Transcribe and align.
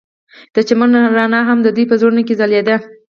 د 0.53 0.57
چمن 0.67 0.91
رڼا 1.17 1.41
هم 1.49 1.57
د 1.63 1.67
دوی 1.75 1.85
په 1.89 1.95
زړونو 2.01 2.21
کې 2.27 2.37
ځلېده. 2.39 2.75